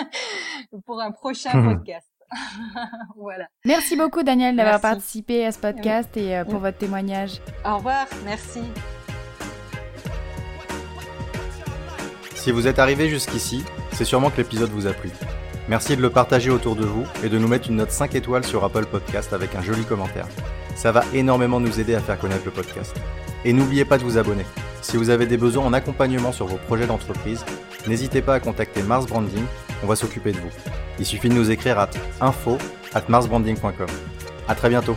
[0.86, 2.06] pour un prochain podcast.
[3.16, 3.46] voilà.
[3.64, 7.40] Merci beaucoup Daniel d'avoir participé à ce podcast et pour votre témoignage.
[7.64, 8.60] Au revoir, merci.
[12.34, 15.10] Si vous êtes arrivé jusqu'ici, c'est sûrement que l'épisode vous a plu.
[15.68, 18.44] Merci de le partager autour de vous et de nous mettre une note 5 étoiles
[18.44, 20.28] sur Apple Podcast avec un joli commentaire.
[20.76, 22.94] Ça va énormément nous aider à faire connaître le podcast.
[23.44, 24.44] Et n'oubliez pas de vous abonner.
[24.82, 27.44] Si vous avez des besoins en accompagnement sur vos projets d'entreprise,
[27.88, 29.44] n'hésitez pas à contacter Mars Branding,
[29.82, 30.50] on va s'occuper de vous.
[30.98, 31.88] Il suffit de nous écrire à
[32.20, 32.58] info
[32.94, 33.86] at marsbranding.com.
[34.48, 34.96] À très bientôt.